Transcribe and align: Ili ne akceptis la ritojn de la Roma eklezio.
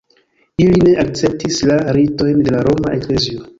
Ili 0.63 0.79
ne 0.87 0.93
akceptis 1.03 1.61
la 1.73 1.77
ritojn 1.99 2.43
de 2.49 2.57
la 2.59 2.65
Roma 2.71 2.99
eklezio. 3.01 3.49